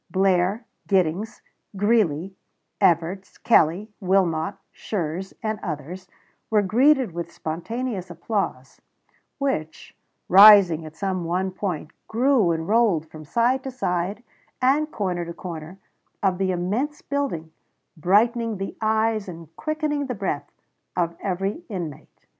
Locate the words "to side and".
13.63-14.89